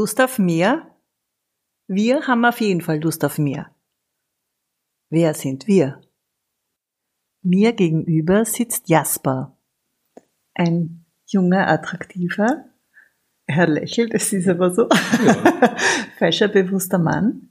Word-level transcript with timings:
Lust 0.00 0.18
auf 0.18 0.38
mehr? 0.38 0.96
Wir 1.86 2.26
haben 2.26 2.46
auf 2.46 2.58
jeden 2.62 2.80
Fall 2.80 3.02
Lust 3.02 3.22
auf 3.22 3.36
mehr. 3.36 3.70
Wer 5.10 5.34
sind 5.34 5.66
wir? 5.66 6.00
Mir 7.42 7.74
gegenüber 7.74 8.46
sitzt 8.46 8.88
Jasper, 8.88 9.58
ein 10.54 11.04
junger, 11.26 11.68
attraktiver, 11.68 12.64
er 13.44 13.68
lächelt, 13.68 14.14
es 14.14 14.32
ist 14.32 14.48
aber 14.48 14.72
so, 14.72 14.88
ja. 14.88 15.76
falscher, 16.18 16.48
bewusster 16.48 16.98
Mann, 16.98 17.50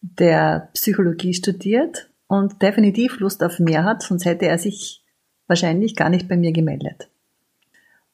der 0.00 0.70
Psychologie 0.74 1.34
studiert 1.34 2.10
und 2.26 2.62
definitiv 2.62 3.20
Lust 3.20 3.44
auf 3.44 3.60
mehr 3.60 3.84
hat, 3.84 4.02
sonst 4.02 4.24
hätte 4.24 4.46
er 4.46 4.58
sich 4.58 5.04
wahrscheinlich 5.46 5.94
gar 5.94 6.08
nicht 6.08 6.26
bei 6.26 6.36
mir 6.36 6.50
gemeldet. 6.50 7.08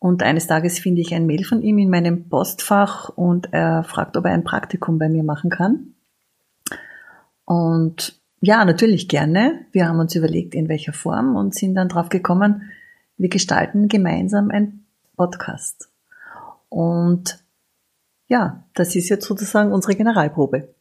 Und 0.02 0.24
eines 0.24 0.48
Tages 0.48 0.80
finde 0.80 1.00
ich 1.00 1.14
ein 1.14 1.26
Mail 1.26 1.44
von 1.44 1.62
ihm 1.62 1.78
in 1.78 1.88
meinem 1.88 2.28
Postfach 2.28 3.08
und 3.10 3.52
er 3.52 3.84
fragt, 3.84 4.16
ob 4.16 4.24
er 4.24 4.32
ein 4.32 4.42
Praktikum 4.42 4.98
bei 4.98 5.08
mir 5.08 5.22
machen 5.22 5.48
kann. 5.48 5.94
Und 7.44 8.20
ja, 8.40 8.64
natürlich 8.64 9.06
gerne. 9.06 9.64
Wir 9.70 9.86
haben 9.86 10.00
uns 10.00 10.16
überlegt, 10.16 10.56
in 10.56 10.68
welcher 10.68 10.92
Form 10.92 11.36
und 11.36 11.54
sind 11.54 11.76
dann 11.76 11.88
drauf 11.88 12.08
gekommen, 12.08 12.72
wir 13.16 13.28
gestalten 13.28 13.86
gemeinsam 13.86 14.50
ein 14.50 14.84
Podcast. 15.16 15.88
Und 16.68 17.38
ja, 18.26 18.64
das 18.74 18.96
ist 18.96 19.08
jetzt 19.08 19.26
sozusagen 19.26 19.70
unsere 19.70 19.94
Generalprobe. 19.94 20.74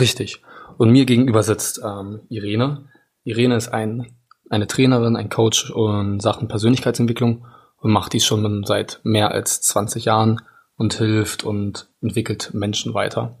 Richtig. 0.00 0.40
Und 0.78 0.92
mir 0.92 1.04
gegenüber 1.04 1.42
sitzt 1.42 1.82
ähm, 1.84 2.20
Irene. 2.30 2.86
Irene 3.24 3.54
ist 3.54 3.68
ein, 3.68 4.06
eine 4.48 4.66
Trainerin, 4.66 5.14
ein 5.14 5.28
Coach 5.28 5.70
in 5.76 6.20
Sachen 6.20 6.48
Persönlichkeitsentwicklung 6.48 7.44
und 7.82 7.90
macht 7.90 8.12
dies 8.12 8.24
schon 8.24 8.64
seit 8.64 9.00
mehr 9.02 9.32
als 9.32 9.60
20 9.60 10.04
Jahren 10.04 10.40
und 10.76 10.94
hilft 10.94 11.42
und 11.42 11.90
entwickelt 12.00 12.54
Menschen 12.54 12.94
weiter. 12.94 13.36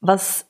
Was 0.00 0.46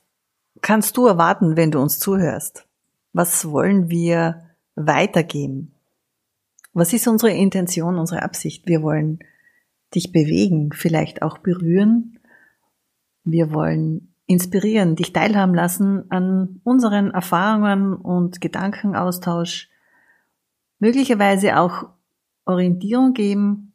kannst 0.61 0.95
du 0.97 1.07
erwarten, 1.07 1.57
wenn 1.57 1.71
du 1.71 1.79
uns 1.79 1.99
zuhörst? 1.99 2.67
Was 3.11 3.49
wollen 3.49 3.89
wir 3.89 4.43
weitergeben? 4.75 5.73
Was 6.73 6.93
ist 6.93 7.07
unsere 7.07 7.31
Intention, 7.31 7.97
unsere 7.97 8.21
Absicht? 8.21 8.67
Wir 8.67 8.83
wollen 8.83 9.19
dich 9.93 10.11
bewegen, 10.11 10.71
vielleicht 10.71 11.23
auch 11.23 11.39
berühren. 11.39 12.19
Wir 13.23 13.53
wollen 13.53 14.13
inspirieren, 14.27 14.95
dich 14.95 15.13
teilhaben 15.13 15.53
lassen 15.53 16.09
an 16.11 16.61
unseren 16.63 17.11
Erfahrungen 17.11 17.95
und 17.95 18.39
Gedankenaustausch, 18.39 19.69
möglicherweise 20.79 21.59
auch 21.59 21.89
Orientierung 22.45 23.13
geben 23.13 23.73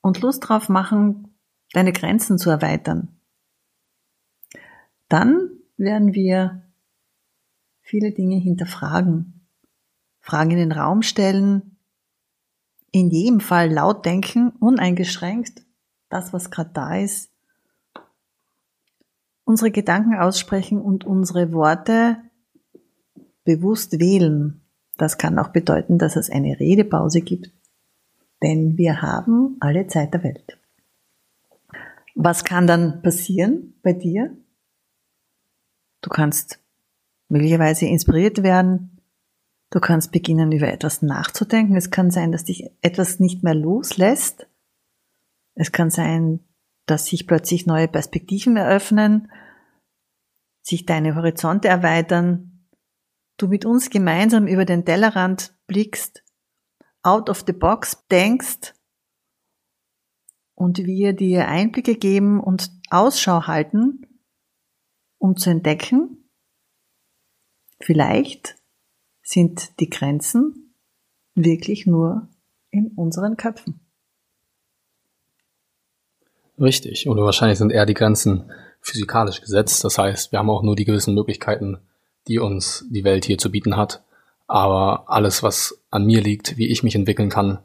und 0.00 0.20
Lust 0.20 0.48
drauf 0.48 0.68
machen, 0.68 1.36
deine 1.72 1.92
Grenzen 1.92 2.38
zu 2.38 2.50
erweitern. 2.50 3.20
Dann 5.08 5.50
werden 5.76 6.14
wir 6.14 6.62
viele 7.80 8.12
Dinge 8.12 8.36
hinterfragen, 8.36 9.46
Fragen 10.20 10.52
in 10.52 10.58
den 10.58 10.72
Raum 10.72 11.02
stellen, 11.02 11.76
in 12.90 13.10
jedem 13.10 13.40
Fall 13.40 13.70
laut 13.72 14.04
denken, 14.06 14.50
uneingeschränkt, 14.58 15.64
das, 16.08 16.32
was 16.32 16.50
gerade 16.50 16.70
da 16.72 16.96
ist, 16.96 17.30
unsere 19.44 19.70
Gedanken 19.70 20.14
aussprechen 20.16 20.80
und 20.80 21.04
unsere 21.04 21.52
Worte 21.52 22.18
bewusst 23.44 24.00
wählen. 24.00 24.60
Das 24.96 25.18
kann 25.18 25.38
auch 25.38 25.48
bedeuten, 25.48 25.98
dass 25.98 26.16
es 26.16 26.30
eine 26.30 26.58
Redepause 26.58 27.20
gibt, 27.20 27.52
denn 28.42 28.76
wir 28.76 29.02
haben 29.02 29.56
alle 29.60 29.86
Zeit 29.86 30.14
der 30.14 30.22
Welt. 30.22 30.58
Was 32.14 32.44
kann 32.44 32.66
dann 32.66 33.02
passieren 33.02 33.74
bei 33.82 33.92
dir? 33.92 34.36
Du 36.00 36.10
kannst 36.10 36.60
möglicherweise 37.28 37.86
inspiriert 37.86 38.42
werden, 38.42 38.96
Du 39.70 39.80
kannst 39.80 40.12
beginnen, 40.12 40.52
über 40.52 40.68
etwas 40.68 41.02
nachzudenken. 41.02 41.76
Es 41.76 41.90
kann 41.90 42.10
sein, 42.10 42.32
dass 42.32 42.44
dich 42.44 42.70
etwas 42.82 43.18
nicht 43.18 43.42
mehr 43.42 43.54
loslässt. 43.54 44.46
Es 45.54 45.72
kann 45.72 45.90
sein, 45.90 46.40
dass 46.86 47.06
sich 47.06 47.26
plötzlich 47.26 47.66
neue 47.66 47.88
Perspektiven 47.88 48.56
eröffnen, 48.56 49.30
sich 50.62 50.86
deine 50.86 51.16
Horizonte 51.16 51.68
erweitern, 51.68 52.68
du 53.38 53.48
mit 53.48 53.64
uns 53.64 53.90
gemeinsam 53.90 54.46
über 54.46 54.64
den 54.64 54.84
Tellerrand 54.84 55.54
blickst, 55.66 56.22
out 57.06 57.30
of 57.30 57.44
the 57.46 57.52
box 57.52 58.04
denkst 58.10 58.74
und 60.54 60.78
wir 60.78 61.12
dir 61.12 61.46
Einblicke 61.48 61.94
geben 61.94 62.40
und 62.40 62.70
Ausschau 62.90 63.46
halten, 63.46 64.06
um 65.18 65.36
zu 65.36 65.50
entdecken, 65.50 66.28
vielleicht 67.80 68.56
sind 69.22 69.78
die 69.80 69.88
Grenzen 69.88 70.74
wirklich 71.34 71.86
nur 71.86 72.28
in 72.70 72.88
unseren 72.88 73.36
Köpfen. 73.36 73.80
Richtig. 76.58 77.08
Oder 77.08 77.22
wahrscheinlich 77.22 77.58
sind 77.58 77.70
eher 77.70 77.86
die 77.86 77.94
Grenzen 77.94 78.50
physikalisch 78.80 79.40
gesetzt. 79.40 79.84
Das 79.84 79.98
heißt, 79.98 80.32
wir 80.32 80.38
haben 80.38 80.50
auch 80.50 80.62
nur 80.62 80.74
die 80.74 80.84
gewissen 80.84 81.14
Möglichkeiten, 81.14 81.78
die 82.28 82.38
uns 82.38 82.86
die 82.90 83.04
Welt 83.04 83.24
hier 83.24 83.38
zu 83.38 83.50
bieten 83.50 83.76
hat. 83.76 84.02
Aber 84.46 85.10
alles, 85.10 85.42
was 85.42 85.82
an 85.90 86.06
mir 86.06 86.20
liegt, 86.20 86.56
wie 86.56 86.68
ich 86.68 86.82
mich 86.82 86.94
entwickeln 86.94 87.30
kann, 87.30 87.58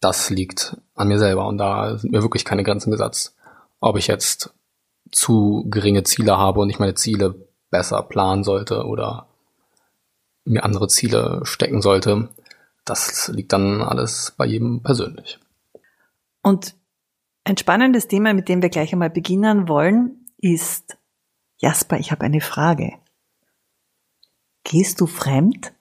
das 0.00 0.30
liegt 0.30 0.76
an 0.94 1.08
mir 1.08 1.18
selber. 1.18 1.46
Und 1.46 1.58
da 1.58 1.96
sind 1.96 2.12
mir 2.12 2.22
wirklich 2.22 2.44
keine 2.44 2.64
Grenzen 2.64 2.90
gesetzt. 2.90 3.34
Ob 3.80 3.96
ich 3.96 4.06
jetzt 4.06 4.54
zu 5.10 5.66
geringe 5.68 6.04
Ziele 6.04 6.36
habe 6.36 6.60
und 6.60 6.70
ich 6.70 6.78
meine 6.78 6.94
Ziele 6.94 7.48
besser 7.70 8.02
planen 8.02 8.44
sollte 8.44 8.84
oder 8.84 9.28
mir 10.44 10.64
andere 10.64 10.88
Ziele 10.88 11.40
stecken 11.44 11.82
sollte, 11.82 12.28
das 12.84 13.28
liegt 13.28 13.52
dann 13.52 13.82
alles 13.82 14.34
bei 14.36 14.46
jedem 14.46 14.82
persönlich. 14.82 15.38
Und 16.42 16.74
ein 17.44 17.56
spannendes 17.56 18.08
Thema, 18.08 18.34
mit 18.34 18.48
dem 18.48 18.62
wir 18.62 18.68
gleich 18.68 18.92
einmal 18.92 19.10
beginnen 19.10 19.68
wollen, 19.68 20.26
ist, 20.38 20.96
Jasper, 21.58 21.98
ich 21.98 22.12
habe 22.12 22.24
eine 22.24 22.40
Frage. 22.40 22.92
Gehst 24.64 25.00
du 25.00 25.06
fremd? 25.06 25.72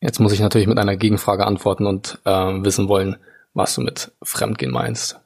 Jetzt 0.00 0.18
muss 0.18 0.32
ich 0.32 0.40
natürlich 0.40 0.66
mit 0.66 0.78
einer 0.78 0.96
Gegenfrage 0.96 1.46
antworten 1.46 1.86
und 1.86 2.18
äh, 2.24 2.30
wissen 2.30 2.88
wollen, 2.88 3.16
was 3.52 3.74
du 3.74 3.82
mit 3.82 4.12
Fremdgehen 4.22 4.72
meinst. 4.72 5.20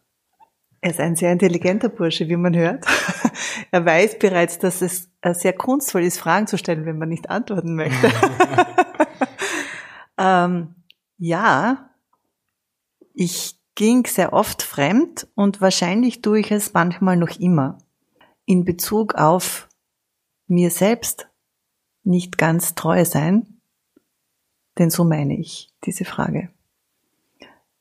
Er 0.80 0.90
ist 0.90 1.00
ein 1.00 1.16
sehr 1.16 1.32
intelligenter 1.32 1.88
Bursche, 1.88 2.28
wie 2.28 2.36
man 2.36 2.54
hört. 2.54 2.84
er 3.70 3.86
weiß 3.86 4.18
bereits, 4.18 4.58
dass 4.58 4.82
es 4.82 5.08
äh, 5.22 5.32
sehr 5.32 5.52
kunstvoll 5.52 6.02
ist, 6.02 6.18
Fragen 6.18 6.46
zu 6.46 6.58
stellen, 6.58 6.84
wenn 6.86 6.98
man 6.98 7.08
nicht 7.08 7.30
antworten 7.30 7.76
möchte. 7.76 8.10
ähm, 10.18 10.74
ja, 11.16 11.90
ich 13.14 13.60
ging 13.76 14.06
sehr 14.06 14.32
oft 14.32 14.62
fremd 14.62 15.28
und 15.34 15.60
wahrscheinlich 15.60 16.20
tue 16.20 16.40
ich 16.40 16.50
es 16.50 16.74
manchmal 16.74 17.16
noch 17.16 17.38
immer. 17.38 17.78
In 18.44 18.64
Bezug 18.64 19.14
auf 19.14 19.68
mir 20.46 20.70
selbst 20.70 21.28
nicht 22.02 22.36
ganz 22.36 22.74
treu 22.74 23.04
sein, 23.04 23.53
denn 24.78 24.90
so 24.90 25.04
meine 25.04 25.38
ich 25.38 25.70
diese 25.84 26.04
Frage. 26.04 26.50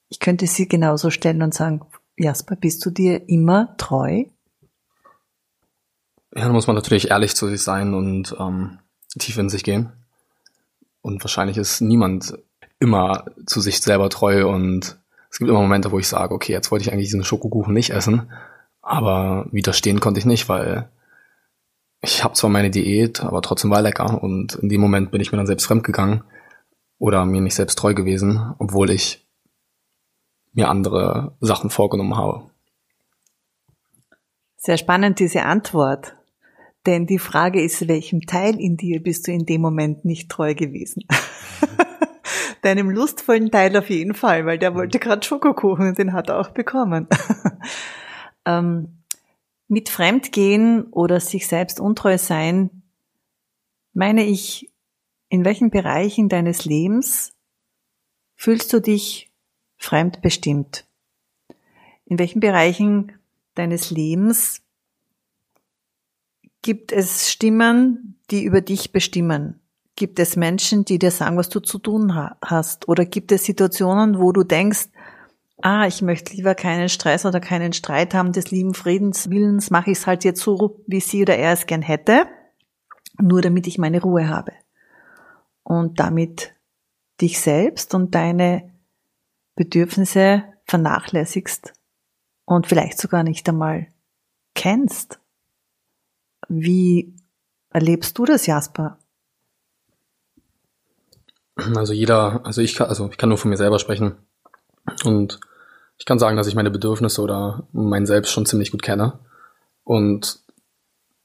Ich 0.09 0.19
könnte 0.19 0.45
sie 0.47 0.67
genauso 0.67 1.09
stellen 1.09 1.41
und 1.41 1.53
sagen, 1.53 1.81
Jasper, 2.17 2.55
bist 2.55 2.85
du 2.85 2.91
dir 2.91 3.27
immer 3.27 3.75
treu? 3.77 4.25
Ja, 6.35 6.45
da 6.45 6.49
muss 6.49 6.67
man 6.67 6.75
natürlich 6.75 7.09
ehrlich 7.09 7.35
zu 7.35 7.47
sich 7.47 7.61
sein 7.61 7.93
und 7.93 8.35
ähm, 8.39 8.79
tief 9.17 9.37
in 9.37 9.49
sich 9.49 9.63
gehen. 9.63 9.91
Und 11.01 11.23
wahrscheinlich 11.23 11.57
ist 11.57 11.81
niemand 11.81 12.37
immer 12.79 13.25
zu 13.45 13.61
sich 13.61 13.81
selber 13.81 14.09
treu 14.09 14.47
und 14.47 14.97
es 15.29 15.39
gibt 15.39 15.49
immer 15.49 15.61
Momente, 15.61 15.91
wo 15.91 15.99
ich 15.99 16.07
sage, 16.07 16.33
okay, 16.33 16.51
jetzt 16.51 16.69
wollte 16.71 16.83
ich 16.83 16.91
eigentlich 16.91 17.07
diesen 17.07 17.23
Schokokuchen 17.23 17.73
nicht 17.73 17.89
essen, 17.89 18.31
aber 18.81 19.47
widerstehen 19.51 19.99
konnte 19.99 20.19
ich 20.19 20.25
nicht, 20.25 20.47
weil 20.49 20.89
ich 22.01 22.23
habe 22.23 22.35
zwar 22.35 22.49
meine 22.49 22.69
Diät, 22.69 23.23
aber 23.23 23.41
trotzdem 23.41 23.71
war 23.71 23.81
lecker 23.81 24.21
und 24.21 24.55
in 24.55 24.69
dem 24.69 24.81
Moment 24.81 25.11
bin 25.11 25.21
ich 25.21 25.31
mir 25.31 25.37
dann 25.37 25.47
selbst 25.47 25.65
fremd 25.65 25.83
gegangen 25.83 26.23
oder 27.03 27.25
mir 27.25 27.41
nicht 27.41 27.55
selbst 27.55 27.77
treu 27.77 27.93
gewesen, 27.93 28.55
obwohl 28.59 28.89
ich 28.89 29.27
mir 30.53 30.69
andere 30.69 31.35
Sachen 31.41 31.69
vorgenommen 31.69 32.15
habe. 32.15 32.49
Sehr 34.55 34.77
spannend, 34.77 35.19
diese 35.19 35.43
Antwort. 35.43 36.15
Denn 36.85 37.05
die 37.05 37.19
Frage 37.19 37.61
ist, 37.61 37.89
welchem 37.89 38.21
Teil 38.21 38.57
in 38.57 38.77
dir 38.77 39.03
bist 39.03 39.27
du 39.27 39.33
in 39.33 39.45
dem 39.45 39.59
Moment 39.59 40.05
nicht 40.05 40.31
treu 40.31 40.55
gewesen? 40.55 41.03
Deinem 42.61 42.89
lustvollen 42.89 43.51
Teil 43.51 43.75
auf 43.75 43.89
jeden 43.89 44.13
Fall, 44.13 44.45
weil 44.45 44.57
der 44.57 44.73
wollte 44.73 44.97
gerade 44.97 45.27
Schokokuchen 45.27 45.89
und 45.89 45.97
den 45.97 46.13
hat 46.13 46.29
er 46.29 46.39
auch 46.39 46.51
bekommen. 46.51 47.09
ähm, 48.45 48.99
mit 49.67 49.89
Fremdgehen 49.89 50.85
oder 50.85 51.19
sich 51.19 51.47
selbst 51.47 51.81
untreu 51.81 52.17
sein, 52.17 52.81
meine 53.93 54.23
ich, 54.23 54.72
in 55.33 55.45
welchen 55.45 55.71
Bereichen 55.71 56.29
deines 56.29 56.63
Lebens 56.63 57.33
fühlst 58.35 58.71
du 58.71 58.79
dich 58.79 59.31
fremdbestimmt? 59.77 60.85
In 62.05 62.19
welchen 62.19 62.39
Bereichen 62.39 63.13
deines 63.55 63.89
Lebens 63.89 64.61
gibt 66.61 66.91
es 66.91 67.31
Stimmen, 67.31 68.19
die 68.29 68.43
über 68.43 68.61
dich 68.61 68.91
bestimmen. 68.91 69.59
Gibt 69.95 70.19
es 70.19 70.35
Menschen, 70.35 70.85
die 70.85 70.99
dir 70.99 71.09
sagen, 71.09 71.35
was 71.35 71.49
du 71.49 71.61
zu 71.61 71.79
tun 71.79 72.13
hast? 72.45 72.87
Oder 72.87 73.03
gibt 73.03 73.31
es 73.31 73.43
Situationen, 73.43 74.19
wo 74.19 74.33
du 74.33 74.43
denkst, 74.43 74.89
ah, 75.63 75.87
ich 75.87 76.03
möchte 76.03 76.35
lieber 76.35 76.53
keinen 76.53 76.89
Stress 76.89 77.25
oder 77.25 77.39
keinen 77.39 77.73
Streit 77.73 78.13
haben, 78.13 78.33
des 78.33 78.51
lieben 78.51 78.75
Friedenswillens 78.75 79.71
mache 79.71 79.89
ich 79.89 79.97
es 79.97 80.05
halt 80.05 80.25
jetzt 80.25 80.41
so, 80.41 80.83
wie 80.85 80.99
sie 80.99 81.23
oder 81.23 81.37
er 81.37 81.53
es 81.53 81.65
gern 81.65 81.81
hätte, 81.81 82.27
nur 83.19 83.41
damit 83.41 83.65
ich 83.65 83.79
meine 83.79 83.99
Ruhe 83.99 84.29
habe. 84.29 84.51
Und 85.63 85.99
damit 85.99 86.53
dich 87.21 87.39
selbst 87.39 87.93
und 87.93 88.13
deine 88.15 88.71
Bedürfnisse 89.55 90.43
vernachlässigst 90.65 91.73
und 92.45 92.67
vielleicht 92.67 92.99
sogar 92.99 93.23
nicht 93.23 93.47
einmal 93.47 93.87
kennst. 94.55 95.19
Wie 96.47 97.15
erlebst 97.69 98.17
du 98.17 98.25
das, 98.25 98.45
Jasper? 98.45 98.97
Also 101.55 101.93
jeder, 101.93 102.45
also 102.45 102.61
ich 102.61 102.75
kann, 102.75 102.87
also 102.87 103.09
ich 103.09 103.17
kann 103.17 103.29
nur 103.29 103.37
von 103.37 103.49
mir 103.49 103.57
selber 103.57 103.79
sprechen. 103.79 104.15
Und 105.05 105.39
ich 105.97 106.05
kann 106.05 106.19
sagen, 106.19 106.35
dass 106.35 106.47
ich 106.47 106.55
meine 106.55 106.71
Bedürfnisse 106.71 107.21
oder 107.21 107.67
mein 107.71 108.05
Selbst 108.05 108.31
schon 108.31 108.45
ziemlich 108.45 108.71
gut 108.71 108.81
kenne. 108.81 109.19
Und 109.83 110.39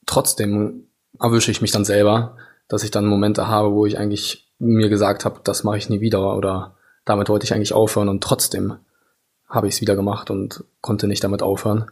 trotzdem 0.06 0.88
erwische 1.19 1.50
ich 1.50 1.61
mich 1.61 1.73
dann 1.73 1.85
selber, 1.85 2.37
dass 2.69 2.85
ich 2.85 2.91
dann 2.91 3.06
Momente 3.06 3.49
habe, 3.49 3.73
wo 3.73 3.87
ich 3.87 3.99
eigentlich 3.99 4.53
mir 4.59 4.88
gesagt 4.88 5.25
habe, 5.25 5.41
das 5.44 5.65
mache 5.65 5.79
ich 5.79 5.88
nie 5.88 6.00
wieder 6.00 6.37
oder 6.37 6.76
damit 7.05 7.29
wollte 7.29 7.44
ich 7.44 7.55
eigentlich 7.55 7.73
aufhören 7.73 8.09
und 8.09 8.23
trotzdem 8.23 8.76
habe 9.49 9.67
ich 9.67 9.76
es 9.76 9.81
wieder 9.81 9.97
gemacht 9.97 10.31
und 10.31 10.65
konnte 10.81 11.09
nicht 11.09 11.25
damit 11.25 11.43
aufhören. 11.43 11.91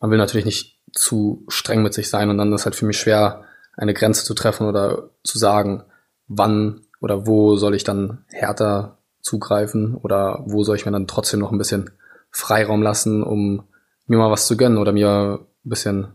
Man 0.00 0.10
will 0.10 0.18
natürlich 0.18 0.46
nicht 0.46 0.80
zu 0.92 1.44
streng 1.48 1.82
mit 1.82 1.94
sich 1.94 2.10
sein 2.10 2.28
und 2.28 2.38
dann 2.38 2.52
ist 2.52 2.64
halt 2.64 2.74
für 2.74 2.86
mich 2.86 2.98
schwer, 2.98 3.44
eine 3.76 3.94
Grenze 3.94 4.24
zu 4.24 4.34
treffen 4.34 4.66
oder 4.66 5.10
zu 5.22 5.38
sagen, 5.38 5.84
wann 6.26 6.82
oder 7.00 7.26
wo 7.26 7.56
soll 7.56 7.74
ich 7.74 7.84
dann 7.84 8.24
härter 8.28 8.98
zugreifen 9.20 9.94
oder 9.94 10.42
wo 10.46 10.64
soll 10.64 10.76
ich 10.76 10.84
mir 10.84 10.92
dann 10.92 11.06
trotzdem 11.06 11.40
noch 11.40 11.52
ein 11.52 11.58
bisschen 11.58 11.90
Freiraum 12.30 12.82
lassen, 12.82 13.22
um 13.22 13.64
mir 14.06 14.18
mal 14.18 14.30
was 14.30 14.46
zu 14.46 14.56
gönnen 14.56 14.78
oder 14.78 14.92
mir 14.92 15.38
ein 15.40 15.68
bisschen 15.68 16.08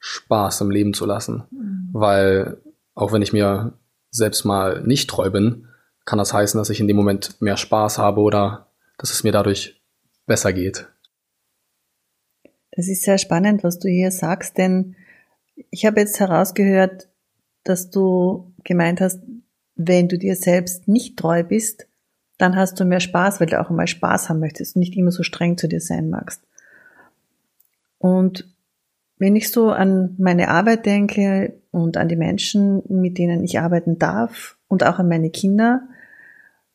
Spaß 0.00 0.60
im 0.62 0.70
Leben 0.70 0.94
zu 0.94 1.06
lassen. 1.06 1.44
Mhm. 1.50 1.88
Weil 1.92 2.60
auch 2.98 3.12
wenn 3.12 3.22
ich 3.22 3.32
mir 3.32 3.74
selbst 4.10 4.44
mal 4.44 4.82
nicht 4.82 5.08
treu 5.08 5.30
bin, 5.30 5.68
kann 6.04 6.18
das 6.18 6.32
heißen, 6.32 6.58
dass 6.58 6.70
ich 6.70 6.80
in 6.80 6.88
dem 6.88 6.96
Moment 6.96 7.40
mehr 7.40 7.56
Spaß 7.56 7.98
habe 7.98 8.20
oder 8.20 8.66
dass 8.98 9.10
es 9.10 9.22
mir 9.22 9.30
dadurch 9.30 9.80
besser 10.26 10.52
geht. 10.52 10.88
Das 12.72 12.88
ist 12.88 13.02
sehr 13.02 13.18
spannend, 13.18 13.62
was 13.62 13.78
du 13.78 13.88
hier 13.88 14.10
sagst, 14.10 14.58
denn 14.58 14.96
ich 15.70 15.86
habe 15.86 16.00
jetzt 16.00 16.18
herausgehört, 16.18 17.08
dass 17.62 17.90
du 17.90 18.52
gemeint 18.64 19.00
hast, 19.00 19.20
wenn 19.76 20.08
du 20.08 20.18
dir 20.18 20.34
selbst 20.34 20.88
nicht 20.88 21.16
treu 21.16 21.44
bist, 21.44 21.86
dann 22.36 22.56
hast 22.56 22.80
du 22.80 22.84
mehr 22.84 23.00
Spaß, 23.00 23.38
weil 23.38 23.46
du 23.46 23.60
auch 23.60 23.70
einmal 23.70 23.86
Spaß 23.86 24.28
haben 24.28 24.40
möchtest 24.40 24.74
und 24.74 24.80
nicht 24.80 24.96
immer 24.96 25.12
so 25.12 25.22
streng 25.22 25.56
zu 25.56 25.68
dir 25.68 25.80
sein 25.80 26.10
magst. 26.10 26.42
Und 27.98 28.48
wenn 29.18 29.36
ich 29.36 29.50
so 29.50 29.70
an 29.70 30.14
meine 30.18 30.48
Arbeit 30.48 30.86
denke 30.86 31.60
und 31.70 31.96
an 31.96 32.08
die 32.08 32.16
Menschen, 32.16 32.82
mit 32.88 33.18
denen 33.18 33.42
ich 33.44 33.58
arbeiten 33.58 33.98
darf 33.98 34.56
und 34.68 34.84
auch 34.84 34.98
an 34.98 35.08
meine 35.08 35.30
Kinder, 35.30 35.88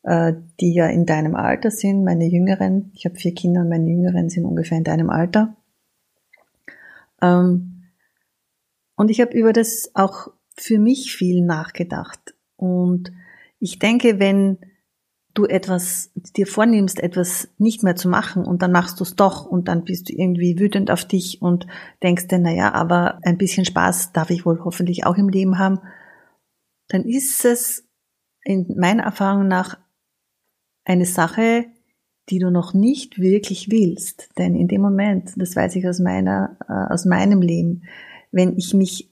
äh, 0.02 0.34
die 0.60 0.74
ja 0.74 0.86
in 0.86 1.06
deinem 1.06 1.34
Alter 1.34 1.70
sind, 1.70 2.04
meine 2.04 2.26
Jüngeren, 2.26 2.92
ich 2.94 3.06
habe 3.06 3.16
vier 3.16 3.34
Kinder 3.34 3.62
und 3.62 3.70
meine 3.70 3.90
Jüngeren 3.90 4.28
sind 4.28 4.44
ungefähr 4.44 4.78
in 4.78 4.84
deinem 4.84 5.10
Alter. 5.10 5.56
Ähm, 7.22 7.84
und 8.96 9.10
ich 9.10 9.20
habe 9.20 9.32
über 9.32 9.52
das 9.52 9.90
auch 9.94 10.28
für 10.56 10.78
mich 10.78 11.14
viel 11.14 11.42
nachgedacht. 11.42 12.34
Und 12.56 13.12
ich 13.58 13.78
denke, 13.78 14.18
wenn 14.18 14.58
du 15.34 15.44
etwas 15.46 16.12
dir 16.14 16.46
vornimmst, 16.46 17.00
etwas 17.00 17.48
nicht 17.58 17.82
mehr 17.82 17.96
zu 17.96 18.08
machen 18.08 18.44
und 18.44 18.62
dann 18.62 18.72
machst 18.72 19.00
du 19.00 19.04
es 19.04 19.16
doch 19.16 19.46
und 19.46 19.68
dann 19.68 19.84
bist 19.84 20.08
du 20.08 20.14
irgendwie 20.14 20.58
wütend 20.58 20.90
auf 20.90 21.04
dich 21.04 21.42
und 21.42 21.66
denkst 22.02 22.28
dir, 22.28 22.38
naja, 22.38 22.72
aber 22.72 23.18
ein 23.22 23.36
bisschen 23.36 23.64
Spaß 23.64 24.12
darf 24.12 24.30
ich 24.30 24.46
wohl 24.46 24.60
hoffentlich 24.64 25.04
auch 25.04 25.16
im 25.16 25.28
Leben 25.28 25.58
haben, 25.58 25.80
dann 26.88 27.02
ist 27.02 27.44
es 27.44 27.86
in 28.44 28.74
meiner 28.78 29.02
Erfahrung 29.02 29.48
nach 29.48 29.78
eine 30.84 31.06
Sache, 31.06 31.66
die 32.28 32.38
du 32.38 32.50
noch 32.50 32.72
nicht 32.72 33.18
wirklich 33.18 33.70
willst. 33.70 34.30
Denn 34.38 34.54
in 34.54 34.68
dem 34.68 34.80
Moment, 34.80 35.32
das 35.36 35.56
weiß 35.56 35.76
ich 35.76 35.88
aus 35.88 35.98
meiner, 35.98 36.56
äh, 36.68 36.92
aus 36.92 37.04
meinem 37.04 37.42
Leben, 37.42 37.82
wenn 38.30 38.56
ich 38.56 38.74
mich 38.74 39.10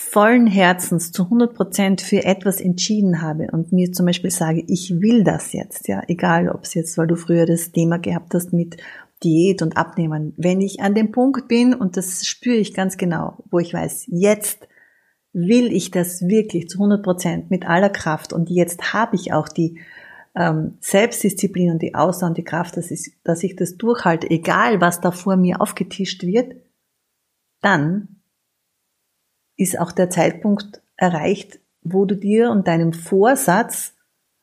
vollen 0.00 0.46
Herzens 0.46 1.10
zu 1.10 1.24
100 1.24 1.54
Prozent 1.54 2.00
für 2.00 2.24
etwas 2.24 2.60
entschieden 2.60 3.20
habe 3.20 3.48
und 3.52 3.72
mir 3.72 3.92
zum 3.92 4.06
Beispiel 4.06 4.30
sage, 4.30 4.62
ich 4.68 5.00
will 5.00 5.24
das 5.24 5.52
jetzt, 5.52 5.88
ja, 5.88 6.02
egal 6.06 6.48
ob 6.48 6.62
es 6.62 6.74
jetzt, 6.74 6.96
weil 6.96 7.08
du 7.08 7.16
früher 7.16 7.46
das 7.46 7.72
Thema 7.72 7.98
gehabt 7.98 8.32
hast 8.32 8.52
mit 8.52 8.76
Diät 9.24 9.60
und 9.60 9.76
Abnehmen, 9.76 10.34
wenn 10.36 10.60
ich 10.60 10.80
an 10.80 10.94
dem 10.94 11.10
Punkt 11.10 11.48
bin 11.48 11.74
und 11.74 11.96
das 11.96 12.26
spüre 12.26 12.56
ich 12.56 12.74
ganz 12.74 12.96
genau, 12.96 13.42
wo 13.50 13.58
ich 13.58 13.74
weiß, 13.74 14.06
jetzt 14.06 14.68
will 15.32 15.72
ich 15.72 15.90
das 15.90 16.22
wirklich 16.22 16.68
zu 16.68 16.78
100 16.78 17.02
Prozent 17.02 17.50
mit 17.50 17.66
aller 17.66 17.90
Kraft 17.90 18.32
und 18.32 18.50
jetzt 18.50 18.92
habe 18.92 19.16
ich 19.16 19.32
auch 19.32 19.48
die 19.48 19.80
ähm, 20.36 20.78
Selbstdisziplin 20.80 21.72
und 21.72 21.82
die 21.82 21.96
Ausdauer 21.96 22.28
und 22.28 22.38
die 22.38 22.44
Kraft, 22.44 22.76
dass 22.76 22.92
ich, 22.92 23.14
dass 23.24 23.42
ich 23.42 23.56
das 23.56 23.76
durchhalte, 23.76 24.30
egal 24.30 24.80
was 24.80 25.00
da 25.00 25.10
vor 25.10 25.36
mir 25.36 25.60
aufgetischt 25.60 26.22
wird, 26.22 26.54
dann 27.60 28.17
ist 29.58 29.78
auch 29.78 29.92
der 29.92 30.08
Zeitpunkt 30.08 30.80
erreicht, 30.96 31.60
wo 31.82 32.06
du 32.06 32.14
dir 32.14 32.50
und 32.50 32.66
deinem 32.66 32.94
Vorsatz, 32.94 33.92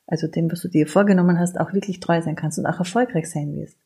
also 0.06 0.28
dem, 0.28 0.52
was 0.52 0.60
du 0.60 0.68
dir 0.68 0.86
vorgenommen 0.86 1.40
hast, 1.40 1.58
auch 1.58 1.72
wirklich 1.72 1.98
treu 1.98 2.22
sein 2.22 2.36
kannst 2.36 2.58
und 2.58 2.66
auch 2.66 2.78
erfolgreich 2.78 3.28
sein 3.28 3.56
wirst. 3.56 3.76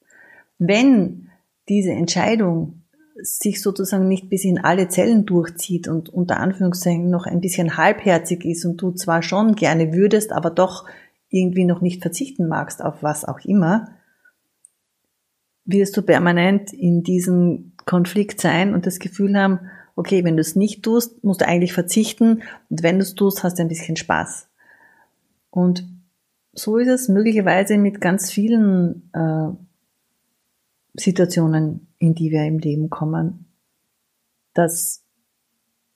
Wenn 0.58 1.28
diese 1.68 1.92
Entscheidung 1.92 2.82
sich 3.22 3.62
sozusagen 3.62 4.08
nicht 4.08 4.28
bis 4.28 4.44
in 4.44 4.58
alle 4.58 4.88
Zellen 4.88 5.24
durchzieht 5.24 5.88
und 5.88 6.08
unter 6.08 6.38
Anführungszeichen 6.38 7.10
noch 7.10 7.26
ein 7.26 7.40
bisschen 7.40 7.76
halbherzig 7.76 8.44
ist 8.44 8.64
und 8.64 8.76
du 8.78 8.92
zwar 8.92 9.22
schon 9.22 9.54
gerne 9.54 9.92
würdest, 9.92 10.32
aber 10.32 10.50
doch 10.50 10.86
irgendwie 11.28 11.64
noch 11.64 11.80
nicht 11.80 12.02
verzichten 12.02 12.48
magst 12.48 12.82
auf 12.82 13.02
was 13.02 13.24
auch 13.24 13.40
immer, 13.44 13.88
wirst 15.64 15.96
du 15.96 16.02
permanent 16.02 16.72
in 16.72 17.02
diesem 17.02 17.72
Konflikt 17.84 18.40
sein 18.40 18.74
und 18.74 18.86
das 18.86 18.98
Gefühl 18.98 19.38
haben, 19.38 19.60
okay, 20.00 20.24
wenn 20.24 20.36
du 20.36 20.40
es 20.40 20.56
nicht 20.56 20.82
tust, 20.82 21.22
musst 21.22 21.42
du 21.42 21.46
eigentlich 21.46 21.74
verzichten 21.74 22.42
und 22.70 22.82
wenn 22.82 22.96
du 22.96 23.02
es 23.02 23.14
tust, 23.14 23.44
hast 23.44 23.58
du 23.58 23.62
ein 23.62 23.68
bisschen 23.68 23.96
Spaß. 23.96 24.48
Und 25.50 25.86
so 26.52 26.78
ist 26.78 26.88
es 26.88 27.08
möglicherweise 27.08 27.76
mit 27.76 28.00
ganz 28.00 28.32
vielen 28.32 29.10
äh, 29.12 29.50
Situationen, 30.94 31.86
in 31.98 32.14
die 32.14 32.30
wir 32.30 32.44
im 32.44 32.58
Leben 32.58 32.88
kommen, 32.88 33.46
dass 34.54 35.04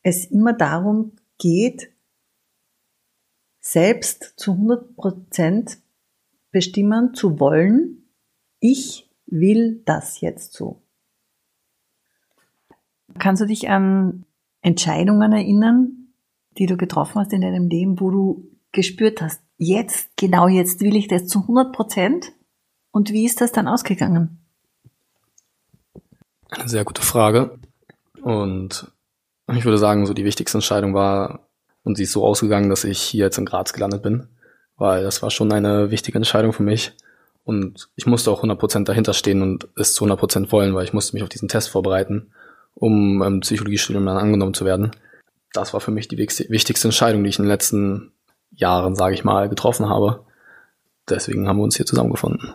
es 0.02 0.26
immer 0.26 0.52
darum 0.52 1.12
geht, 1.38 1.90
selbst 3.60 4.34
zu 4.36 4.52
100 4.52 4.96
Prozent 4.96 5.78
bestimmen 6.50 7.14
zu 7.14 7.40
wollen, 7.40 8.06
ich 8.60 9.10
will 9.26 9.82
das 9.86 10.20
jetzt 10.20 10.52
so. 10.52 10.83
Kannst 13.18 13.42
du 13.42 13.46
dich 13.46 13.68
an 13.68 14.24
Entscheidungen 14.60 15.32
erinnern, 15.32 16.08
die 16.58 16.66
du 16.66 16.76
getroffen 16.76 17.20
hast 17.20 17.32
in 17.32 17.42
deinem 17.42 17.68
Leben, 17.68 18.00
wo 18.00 18.10
du 18.10 18.50
gespürt 18.72 19.20
hast, 19.20 19.40
jetzt, 19.56 20.16
genau 20.16 20.48
jetzt 20.48 20.80
will 20.80 20.96
ich 20.96 21.08
das 21.08 21.26
zu 21.26 21.40
100 21.40 21.72
Prozent? 21.72 22.32
Und 22.90 23.10
wie 23.10 23.24
ist 23.24 23.40
das 23.40 23.52
dann 23.52 23.68
ausgegangen? 23.68 24.38
Eine 26.50 26.68
sehr 26.68 26.84
gute 26.84 27.02
Frage. 27.02 27.58
Und 28.22 28.92
ich 29.52 29.64
würde 29.64 29.78
sagen, 29.78 30.06
so 30.06 30.14
die 30.14 30.24
wichtigste 30.24 30.58
Entscheidung 30.58 30.94
war, 30.94 31.48
und 31.82 31.96
sie 31.96 32.04
ist 32.04 32.12
so 32.12 32.24
ausgegangen, 32.24 32.70
dass 32.70 32.84
ich 32.84 33.00
hier 33.00 33.26
jetzt 33.26 33.38
in 33.38 33.44
Graz 33.44 33.72
gelandet 33.72 34.02
bin, 34.02 34.28
weil 34.76 35.02
das 35.02 35.22
war 35.22 35.30
schon 35.30 35.52
eine 35.52 35.90
wichtige 35.90 36.16
Entscheidung 36.16 36.52
für 36.52 36.62
mich. 36.62 36.92
Und 37.44 37.90
ich 37.94 38.06
musste 38.06 38.30
auch 38.30 38.42
100% 38.42 38.84
dahinter 38.84 39.12
stehen 39.12 39.42
und 39.42 39.68
es 39.76 39.92
zu 39.92 40.04
100% 40.04 40.50
wollen, 40.50 40.74
weil 40.74 40.84
ich 40.84 40.94
musste 40.94 41.14
mich 41.14 41.22
auf 41.22 41.28
diesen 41.28 41.48
Test 41.48 41.68
vorbereiten 41.68 42.32
um 42.74 43.22
im 43.22 43.40
Psychologiestudium 43.40 44.04
dann 44.06 44.18
angenommen 44.18 44.54
zu 44.54 44.64
werden. 44.64 44.90
Das 45.52 45.72
war 45.72 45.80
für 45.80 45.90
mich 45.90 46.08
die 46.08 46.18
wichtigste 46.18 46.88
Entscheidung, 46.88 47.22
die 47.22 47.30
ich 47.30 47.38
in 47.38 47.44
den 47.44 47.50
letzten 47.50 48.12
Jahren, 48.50 48.96
sage 48.96 49.14
ich 49.14 49.24
mal, 49.24 49.48
getroffen 49.48 49.88
habe. 49.88 50.24
Deswegen 51.08 51.48
haben 51.48 51.58
wir 51.58 51.64
uns 51.64 51.76
hier 51.76 51.86
zusammengefunden. 51.86 52.54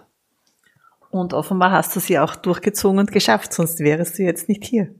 Und 1.09 1.33
offenbar 1.33 1.71
hast 1.71 1.95
du 1.95 1.99
sie 1.99 2.19
auch 2.19 2.35
durchgezogen 2.35 2.99
und 2.99 3.11
geschafft, 3.11 3.53
sonst 3.53 3.79
wärst 3.79 4.19
du 4.19 4.23
jetzt 4.23 4.49
nicht 4.49 4.63
hier. 4.63 4.93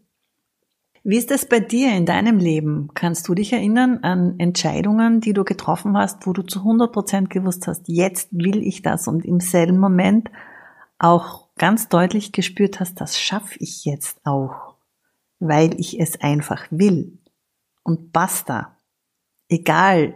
Wie 1.04 1.18
ist 1.18 1.32
es 1.32 1.46
bei 1.46 1.60
dir 1.60 1.96
in 1.96 2.06
deinem 2.06 2.38
Leben? 2.38 2.90
Kannst 2.94 3.28
du 3.28 3.34
dich 3.34 3.54
erinnern 3.54 4.00
an 4.02 4.36
Entscheidungen, 4.38 5.22
die 5.22 5.34
du 5.34 5.44
getroffen 5.44 5.98
hast, 5.98 6.28
wo 6.28 6.34
du 6.34 6.42
zu 6.42 6.60
100 6.60 6.92
Prozent 6.92 7.30
gewusst 7.30 7.68
hast, 7.68 7.88
jetzt 7.88 8.30
will 8.32 8.62
ich 8.62 8.82
das 8.82 9.08
und 9.08 9.24
im 9.24 9.40
selben 9.40 9.78
Moment 9.78 10.30
auch 10.98 11.48
ganz 11.58 11.88
deutlich 11.88 12.32
gespürt 12.32 12.80
hast, 12.80 13.00
das 13.00 13.20
schaffe 13.20 13.56
ich 13.60 13.86
jetzt 13.86 14.20
auch? 14.26 14.69
Weil 15.40 15.80
ich 15.80 16.00
es 16.00 16.22
einfach 16.22 16.68
will. 16.70 17.18
Und 17.84 18.12
basta. 18.12 18.78
Egal, 19.48 20.14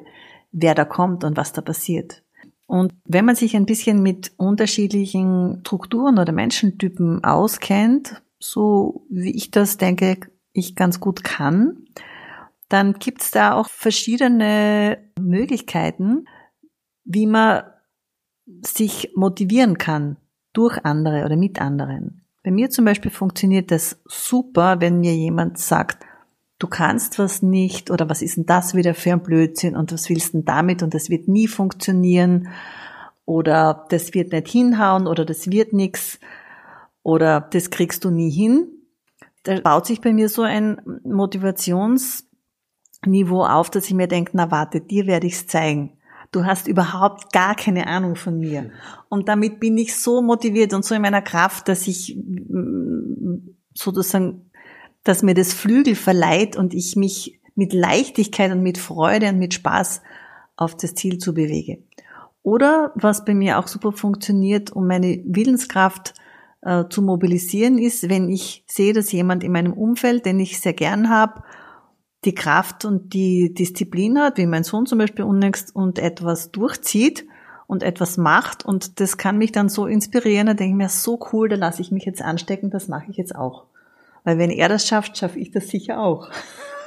wer 0.52 0.76
da 0.76 0.86
kommt 0.86 1.24
und 1.24 1.38
was 1.38 1.54
da 1.54 1.62
passiert. 1.62 2.24
Und 2.66 2.94
wenn 3.06 3.26
man 3.26 3.36
sich 3.36 3.56
ein 3.56 3.66
bisschen 3.66 4.02
mit 4.02 4.32
unterschiedlichen 4.38 5.60
Strukturen 5.62 6.18
oder 6.18 6.32
Menschentypen 6.32 7.24
auskennt, 7.24 8.22
so 8.40 9.06
wie 9.10 9.36
ich 9.36 9.52
das 9.52 9.78
denke, 9.78 10.18
ich 10.54 10.76
ganz 10.76 11.00
gut 11.00 11.24
kann, 11.24 11.86
dann 12.70 12.94
gibt's 12.94 13.32
da 13.32 13.54
auch 13.54 13.70
verschiedene 13.70 14.98
Möglichkeiten, 15.20 16.28
wie 17.04 17.28
man 17.28 17.64
sich 18.62 19.12
motivieren 19.16 19.78
kann 19.78 20.18
durch 20.54 20.84
andere 20.86 21.26
oder 21.26 21.36
mit 21.36 21.62
anderen. 21.62 22.23
Bei 22.44 22.52
mir 22.52 22.70
zum 22.70 22.86
Beispiel 22.86 23.10
funktioniert 23.10 23.72
das 23.72 24.00
super, 24.06 24.82
wenn 24.82 25.00
mir 25.00 25.16
jemand 25.16 25.58
sagt, 25.58 26.06
du 26.60 26.68
kannst 26.68 27.18
was 27.18 27.42
nicht 27.42 27.90
oder 27.90 28.10
was 28.10 28.22
ist 28.22 28.36
denn 28.36 28.46
das 28.46 28.76
wieder 28.76 28.94
für 28.94 29.14
ein 29.14 29.24
Blödsinn 29.24 29.78
und 29.78 29.94
was 29.94 30.10
willst 30.10 30.34
denn 30.34 30.44
damit 30.44 30.84
und 30.84 30.94
das 30.94 31.10
wird 31.10 31.30
nie 31.30 31.48
funktionieren 31.48 32.50
oder 33.26 33.86
das 33.90 34.14
wird 34.14 34.34
nicht 34.34 34.50
hinhauen 34.50 35.08
oder 35.08 35.24
das 35.24 35.50
wird 35.50 35.72
nix 35.72 36.20
oder 37.02 37.40
das 37.40 37.70
kriegst 37.70 38.04
du 38.04 38.12
nie 38.12 38.30
hin. 38.30 38.68
Da 39.44 39.62
baut 39.62 39.86
sich 39.86 40.02
bei 40.02 40.12
mir 40.12 40.28
so 40.28 40.42
ein 40.42 40.82
Motivationsniveau 41.06 43.46
auf, 43.46 43.70
dass 43.70 43.88
ich 43.88 43.94
mir 43.94 44.08
denke, 44.08 44.32
na 44.34 44.52
warte, 44.52 44.82
dir 44.82 45.08
werde 45.08 45.28
ich's 45.28 45.48
zeigen 45.48 45.98
du 46.36 46.46
hast 46.46 46.68
überhaupt 46.68 47.32
gar 47.32 47.56
keine 47.56 47.88
Ahnung 47.88 48.16
von 48.16 48.38
mir. 48.38 48.72
Und 49.10 49.30
damit 49.30 49.60
bin 49.60 49.78
ich 49.78 49.96
so 49.96 50.22
motiviert 50.22 50.74
und 50.74 50.84
so 50.84 50.96
in 50.96 51.02
meiner 51.02 51.22
Kraft, 51.22 51.68
dass 51.68 51.88
ich 51.88 52.18
mm, 52.18 53.56
sozusagen, 53.74 54.50
dass 55.04 55.24
mir 55.24 55.34
das 55.34 55.54
Flügel 55.54 55.96
verleiht 55.96 56.56
und 56.58 56.74
ich 56.74 56.96
mich 56.96 57.40
mit 57.56 57.74
Leichtigkeit 57.74 58.52
und 58.52 58.64
mit 58.64 58.78
Freude 58.78 59.30
und 59.30 59.38
mit 59.38 59.54
Spaß 59.54 60.02
auf 60.56 60.76
das 60.76 60.96
Ziel 60.96 61.18
zu 61.20 61.34
bewege. 61.34 61.80
Oder 62.42 62.92
was 62.96 63.24
bei 63.24 63.34
mir 63.34 63.60
auch 63.60 63.68
super 63.68 63.92
funktioniert, 63.92 64.72
um 64.72 64.88
meine 64.88 65.24
Willenskraft 65.26 66.14
äh, 66.62 66.86
zu 66.90 67.02
mobilisieren, 67.02 67.78
ist, 67.78 68.10
wenn 68.10 68.30
ich 68.30 68.64
sehe, 68.68 68.94
dass 68.94 69.12
jemand 69.12 69.44
in 69.44 69.52
meinem 69.52 69.74
Umfeld, 69.74 70.26
den 70.26 70.40
ich 70.40 70.60
sehr 70.60 70.74
gern 70.74 71.10
habe, 71.10 71.44
die 72.26 72.36
Kraft 72.36 72.86
und 72.86 73.14
die 73.14 73.54
Disziplin 73.54 74.20
hat, 74.20 74.38
wie 74.38 74.46
mein 74.46 74.64
Sohn 74.64 74.86
zum 74.86 74.98
Beispiel 74.98 75.26
unnächst, 75.26 75.76
und 75.76 76.00
etwas 76.00 76.52
durchzieht 76.52 77.26
und 77.68 77.84
etwas 77.84 78.18
macht. 78.18 78.66
Und 78.66 79.00
das 79.00 79.18
kann 79.18 79.38
mich 79.38 79.52
dann 79.52 79.70
so 79.70 79.86
inspirieren, 79.86 80.48
da 80.48 80.54
denke 80.54 80.72
ich 80.72 80.78
mir, 80.78 80.90
so 80.90 81.20
cool, 81.32 81.50
da 81.50 81.56
lasse 81.56 81.82
ich 81.82 81.92
mich 81.92 82.06
jetzt 82.06 82.22
anstecken, 82.22 82.70
das 82.70 82.88
mache 82.88 83.06
ich 83.10 83.18
jetzt 83.18 83.36
auch. 83.36 83.66
Weil 84.24 84.38
wenn 84.38 84.52
er 84.52 84.70
das 84.70 84.88
schafft, 84.88 85.18
schaffe 85.18 85.40
ich 85.40 85.52
das 85.52 85.68
sicher 85.68 86.00
auch. 86.00 86.30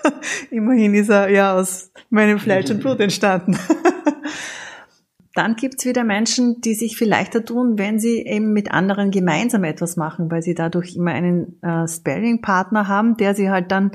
Immerhin 0.50 0.94
ist 0.94 1.10
er 1.10 1.28
ja 1.28 1.54
aus 1.54 1.90
meinem 2.10 2.38
Fleisch 2.38 2.70
und 2.70 2.80
Blut 2.80 3.00
entstanden. 3.00 3.58
Dann 5.34 5.54
gibt's 5.54 5.84
wieder 5.84 6.02
Menschen, 6.02 6.62
die 6.62 6.74
sich 6.74 6.96
viel 6.96 7.10
leichter 7.10 7.44
tun, 7.44 7.76
wenn 7.76 7.98
sie 7.98 8.22
eben 8.22 8.54
mit 8.54 8.70
anderen 8.72 9.10
gemeinsam 9.10 9.64
etwas 9.64 9.98
machen, 9.98 10.30
weil 10.30 10.40
sie 10.40 10.54
dadurch 10.54 10.96
immer 10.96 11.10
einen 11.10 11.62
äh, 11.62 11.86
Sparing-Partner 11.86 12.88
haben, 12.88 13.18
der 13.18 13.34
sie 13.34 13.50
halt 13.50 13.70
dann 13.70 13.90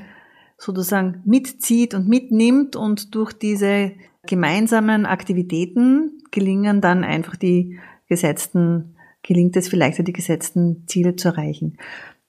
sozusagen 0.61 1.21
mitzieht 1.25 1.93
und 1.93 2.07
mitnimmt 2.07 2.75
und 2.75 3.15
durch 3.15 3.33
diese 3.33 3.93
gemeinsamen 4.27 5.05
Aktivitäten 5.05 6.21
gelingen 6.29 6.81
dann 6.81 7.03
einfach 7.03 7.35
die 7.35 7.79
gesetzten, 8.07 8.95
gelingt 9.23 9.55
es 9.57 9.67
vielleicht 9.67 10.05
die 10.05 10.13
gesetzten 10.13 10.83
Ziele 10.87 11.15
zu 11.15 11.29
erreichen. 11.29 11.77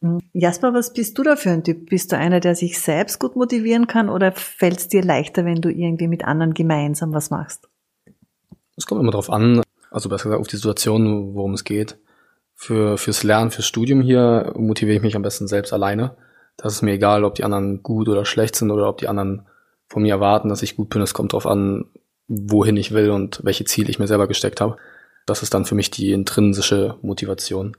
Hm. 0.00 0.20
Jasper, 0.32 0.72
was 0.72 0.94
bist 0.94 1.18
du 1.18 1.22
da 1.22 1.36
für 1.36 1.50
ein 1.50 1.62
Typ? 1.62 1.90
Bist 1.90 2.10
du 2.10 2.16
einer, 2.16 2.40
der 2.40 2.54
sich 2.54 2.80
selbst 2.80 3.18
gut 3.18 3.36
motivieren 3.36 3.86
kann 3.86 4.08
oder 4.08 4.32
fällt 4.32 4.78
es 4.78 4.88
dir 4.88 5.02
leichter, 5.02 5.44
wenn 5.44 5.60
du 5.60 5.68
irgendwie 5.68 6.08
mit 6.08 6.24
anderen 6.24 6.54
gemeinsam 6.54 7.12
was 7.12 7.30
machst? 7.30 7.68
Es 8.76 8.86
kommt 8.86 9.02
immer 9.02 9.12
darauf 9.12 9.28
an, 9.28 9.62
also 9.90 10.08
besser 10.08 10.24
gesagt 10.24 10.40
auf 10.40 10.48
die 10.48 10.56
Situation, 10.56 11.34
worum 11.34 11.52
es 11.52 11.64
geht. 11.64 11.98
Für, 12.54 12.96
fürs 12.96 13.24
Lernen, 13.24 13.50
fürs 13.50 13.66
Studium 13.66 14.00
hier 14.00 14.54
motiviere 14.56 14.96
ich 14.96 15.02
mich 15.02 15.16
am 15.16 15.22
besten 15.22 15.48
selbst 15.48 15.72
alleine. 15.72 16.16
Das 16.62 16.74
ist 16.74 16.82
mir 16.82 16.92
egal, 16.92 17.24
ob 17.24 17.34
die 17.34 17.44
anderen 17.44 17.82
gut 17.82 18.08
oder 18.08 18.24
schlecht 18.24 18.54
sind 18.56 18.70
oder 18.70 18.88
ob 18.88 18.98
die 18.98 19.08
anderen 19.08 19.46
von 19.88 20.02
mir 20.02 20.14
erwarten, 20.14 20.48
dass 20.48 20.62
ich 20.62 20.76
gut 20.76 20.88
bin. 20.90 21.02
Es 21.02 21.12
kommt 21.12 21.32
darauf 21.32 21.46
an, 21.46 21.86
wohin 22.28 22.76
ich 22.76 22.92
will 22.92 23.10
und 23.10 23.40
welche 23.44 23.64
Ziele 23.64 23.90
ich 23.90 23.98
mir 23.98 24.06
selber 24.06 24.28
gesteckt 24.28 24.60
habe. 24.60 24.76
Das 25.26 25.42
ist 25.42 25.54
dann 25.54 25.64
für 25.64 25.74
mich 25.74 25.90
die 25.90 26.12
intrinsische 26.12 26.96
Motivation. 27.02 27.76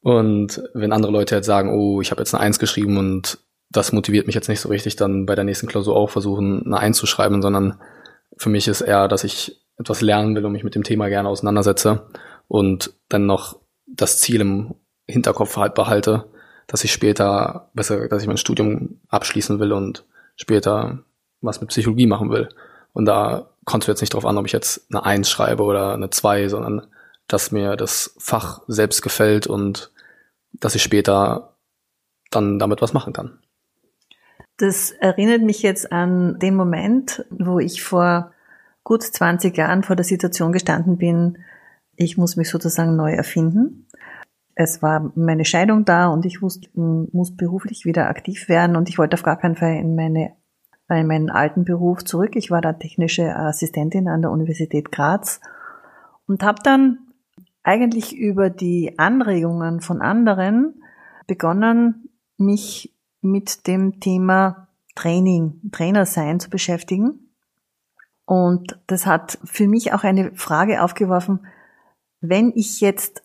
Und 0.00 0.62
wenn 0.74 0.92
andere 0.92 1.12
Leute 1.12 1.34
jetzt 1.34 1.46
sagen, 1.46 1.72
oh, 1.72 2.00
ich 2.00 2.10
habe 2.10 2.20
jetzt 2.20 2.34
eine 2.34 2.42
Eins 2.42 2.58
geschrieben 2.58 2.98
und 2.98 3.38
das 3.70 3.92
motiviert 3.92 4.26
mich 4.26 4.34
jetzt 4.34 4.48
nicht 4.48 4.60
so 4.60 4.68
richtig, 4.68 4.96
dann 4.96 5.26
bei 5.26 5.34
der 5.34 5.44
nächsten 5.44 5.66
Klausur 5.66 5.96
auch 5.96 6.10
versuchen, 6.10 6.64
eine 6.66 6.78
Eins 6.78 6.98
zu 6.98 7.06
schreiben, 7.06 7.42
sondern 7.42 7.80
für 8.36 8.48
mich 8.48 8.68
ist 8.68 8.80
eher, 8.80 9.08
dass 9.08 9.24
ich 9.24 9.60
etwas 9.78 10.00
lernen 10.00 10.34
will 10.34 10.44
und 10.44 10.52
mich 10.52 10.64
mit 10.64 10.74
dem 10.74 10.84
Thema 10.84 11.08
gerne 11.08 11.28
auseinandersetze 11.28 12.06
und 12.48 12.94
dann 13.08 13.26
noch 13.26 13.58
das 13.86 14.20
Ziel 14.20 14.40
im 14.40 14.74
Hinterkopf 15.06 15.56
halt 15.56 15.74
behalte, 15.74 16.26
dass 16.66 16.84
ich 16.84 16.92
später 16.92 17.68
besser, 17.74 18.08
dass 18.08 18.22
ich 18.22 18.28
mein 18.28 18.36
Studium 18.36 19.00
abschließen 19.08 19.58
will 19.58 19.72
und 19.72 20.04
später 20.36 20.98
was 21.40 21.60
mit 21.60 21.70
Psychologie 21.70 22.06
machen 22.06 22.30
will. 22.30 22.48
Und 22.92 23.04
da 23.06 23.50
kommst 23.64 23.88
du 23.88 23.92
jetzt 23.92 24.00
nicht 24.00 24.14
drauf 24.14 24.24
an, 24.24 24.38
ob 24.38 24.46
ich 24.46 24.52
jetzt 24.52 24.86
eine 24.90 25.04
Eins 25.04 25.30
schreibe 25.30 25.62
oder 25.62 25.94
eine 25.94 26.10
Zwei, 26.10 26.48
sondern 26.48 26.86
dass 27.28 27.52
mir 27.52 27.76
das 27.76 28.14
Fach 28.18 28.62
selbst 28.66 29.02
gefällt 29.02 29.46
und 29.46 29.90
dass 30.52 30.74
ich 30.74 30.82
später 30.82 31.54
dann 32.30 32.58
damit 32.58 32.82
was 32.82 32.92
machen 32.92 33.12
kann. 33.12 33.38
Das 34.56 34.92
erinnert 34.92 35.42
mich 35.42 35.62
jetzt 35.62 35.90
an 35.90 36.38
den 36.38 36.54
Moment, 36.54 37.24
wo 37.30 37.58
ich 37.58 37.82
vor 37.82 38.32
gut 38.84 39.02
20 39.02 39.56
Jahren 39.56 39.82
vor 39.82 39.96
der 39.96 40.04
Situation 40.04 40.52
gestanden 40.52 40.98
bin, 40.98 41.38
ich 41.96 42.16
muss 42.16 42.36
mich 42.36 42.50
sozusagen 42.50 42.96
neu 42.96 43.12
erfinden 43.12 43.86
es 44.54 44.82
war 44.82 45.12
meine 45.14 45.44
Scheidung 45.44 45.84
da 45.84 46.08
und 46.08 46.24
ich 46.26 46.42
wusste, 46.42 46.68
muss 46.74 47.36
beruflich 47.36 47.84
wieder 47.84 48.08
aktiv 48.08 48.48
werden 48.48 48.76
und 48.76 48.88
ich 48.88 48.98
wollte 48.98 49.14
auf 49.14 49.22
gar 49.22 49.36
keinen 49.36 49.56
Fall 49.56 49.76
in 49.76 49.94
meine 49.94 50.32
in 50.90 51.06
meinen 51.06 51.30
alten 51.30 51.64
Beruf 51.64 52.04
zurück. 52.04 52.36
Ich 52.36 52.50
war 52.50 52.60
da 52.60 52.74
technische 52.74 53.34
Assistentin 53.34 54.06
an 54.06 54.20
der 54.22 54.30
Universität 54.30 54.92
Graz 54.92 55.40
und 56.26 56.42
habe 56.42 56.60
dann 56.62 56.98
eigentlich 57.62 58.16
über 58.16 58.50
die 58.50 58.98
Anregungen 58.98 59.80
von 59.80 60.02
anderen 60.02 60.82
begonnen, 61.26 62.10
mich 62.36 62.94
mit 63.22 63.66
dem 63.66 64.00
Thema 64.00 64.68
Training, 64.94 65.70
Trainer 65.72 66.04
sein 66.04 66.38
zu 66.38 66.50
beschäftigen. 66.50 67.30
Und 68.26 68.78
das 68.86 69.06
hat 69.06 69.38
für 69.44 69.66
mich 69.66 69.92
auch 69.92 70.04
eine 70.04 70.34
Frage 70.34 70.82
aufgeworfen, 70.82 71.46
wenn 72.20 72.52
ich 72.54 72.80
jetzt 72.80 73.23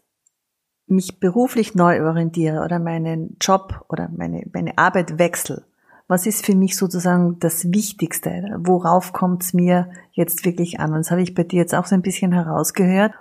mich 0.89 1.19
beruflich 1.19 1.75
neu 1.75 2.03
orientiere 2.03 2.63
oder 2.63 2.79
meinen 2.79 3.37
Job 3.41 3.85
oder 3.89 4.09
meine, 4.15 4.45
meine 4.53 4.77
Arbeit 4.77 5.19
wechsle, 5.19 5.63
was 6.09 6.25
ist 6.25 6.43
für 6.43 6.55
mich 6.55 6.75
sozusagen 6.75 7.37
das 7.39 7.71
Wichtigste? 7.71 8.57
Worauf 8.57 9.13
kommt 9.13 9.43
es 9.43 9.53
mir 9.53 9.91
jetzt 10.11 10.43
wirklich 10.43 10.79
an? 10.79 10.91
Und 10.91 10.99
das 10.99 11.11
habe 11.11 11.21
ich 11.21 11.35
bei 11.35 11.43
dir 11.43 11.59
jetzt 11.59 11.75
auch 11.75 11.85
so 11.85 11.93
ein 11.93 12.01
bisschen 12.01 12.31
herausgehört. 12.31 13.13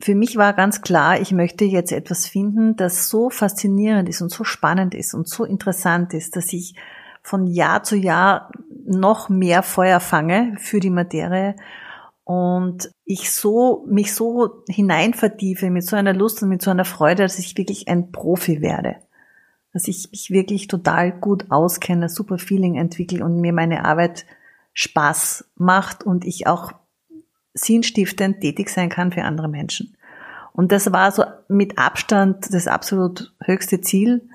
Für 0.00 0.14
mich 0.14 0.38
war 0.38 0.54
ganz 0.54 0.80
klar, 0.80 1.20
ich 1.20 1.30
möchte 1.32 1.66
jetzt 1.66 1.92
etwas 1.92 2.26
finden, 2.26 2.74
das 2.76 3.10
so 3.10 3.28
faszinierend 3.28 4.08
ist 4.08 4.22
und 4.22 4.32
so 4.32 4.44
spannend 4.44 4.94
ist 4.94 5.12
und 5.12 5.28
so 5.28 5.44
interessant 5.44 6.14
ist, 6.14 6.36
dass 6.36 6.52
ich 6.54 6.74
von 7.22 7.46
Jahr 7.46 7.82
zu 7.82 7.96
Jahr 7.96 8.50
noch 8.86 9.28
mehr 9.28 9.62
Feuer 9.62 10.00
fange 10.00 10.56
für 10.58 10.80
die 10.80 10.90
Materie 10.90 11.54
und 12.24 12.90
ich 13.04 13.30
so, 13.30 13.84
mich 13.86 14.14
so 14.14 14.64
hineinvertiefe 14.68 15.70
mit 15.70 15.84
so 15.84 15.94
einer 15.94 16.14
Lust 16.14 16.42
und 16.42 16.48
mit 16.48 16.62
so 16.62 16.70
einer 16.70 16.86
Freude, 16.86 17.22
dass 17.22 17.38
ich 17.38 17.56
wirklich 17.58 17.88
ein 17.88 18.12
Profi 18.12 18.62
werde. 18.62 18.96
Dass 19.74 19.88
ich 19.88 20.08
mich 20.10 20.30
wirklich 20.30 20.66
total 20.66 21.12
gut 21.12 21.50
auskenne, 21.50 22.08
super 22.08 22.38
Feeling 22.38 22.76
entwickle 22.76 23.22
und 23.24 23.40
mir 23.40 23.52
meine 23.52 23.84
Arbeit 23.84 24.24
Spaß 24.72 25.50
macht 25.56 26.04
und 26.04 26.24
ich 26.24 26.46
auch 26.46 26.72
sinnstiftend 27.52 28.40
tätig 28.40 28.70
sein 28.70 28.88
kann 28.88 29.12
für 29.12 29.22
andere 29.22 29.48
Menschen. 29.48 29.96
Und 30.52 30.72
das 30.72 30.92
war 30.92 31.10
so 31.12 31.24
mit 31.48 31.78
Abstand 31.78 32.52
das 32.54 32.68
absolut 32.68 33.34
höchste 33.42 33.80
Ziel, 33.80 34.28